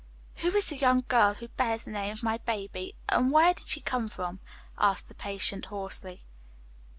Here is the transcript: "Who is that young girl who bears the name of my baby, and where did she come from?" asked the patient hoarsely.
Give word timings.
"Who 0.37 0.47
is 0.55 0.69
that 0.69 0.81
young 0.81 1.03
girl 1.07 1.35
who 1.35 1.47
bears 1.49 1.83
the 1.83 1.91
name 1.91 2.11
of 2.13 2.23
my 2.23 2.39
baby, 2.39 2.95
and 3.07 3.31
where 3.31 3.53
did 3.53 3.67
she 3.67 3.81
come 3.81 4.09
from?" 4.09 4.39
asked 4.75 5.07
the 5.09 5.13
patient 5.13 5.65
hoarsely. 5.65 6.23